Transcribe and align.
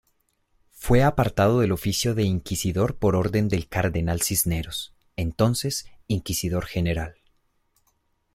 Fue 0.71 1.03
apartado 1.03 1.59
del 1.59 1.71
oficio 1.71 2.15
de 2.15 2.23
inquisidor 2.23 2.97
por 2.97 3.15
orden 3.15 3.49
del 3.49 3.67
cardenal 3.67 4.19
Cisneros, 4.23 4.95
entonces 5.15 5.85
inquisidor 6.07 6.65
general. 6.65 7.17